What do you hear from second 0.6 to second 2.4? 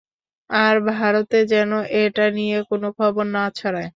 আর ভারতে যেন এটা